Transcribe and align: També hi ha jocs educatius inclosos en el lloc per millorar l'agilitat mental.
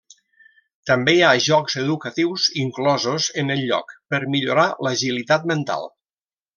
També 0.91 1.13
hi 1.17 1.21
ha 1.27 1.33
jocs 1.47 1.75
educatius 1.83 2.47
inclosos 2.65 3.31
en 3.45 3.57
el 3.59 3.65
lloc 3.71 3.97
per 4.15 4.25
millorar 4.37 4.69
l'agilitat 4.85 5.51
mental. 5.57 5.91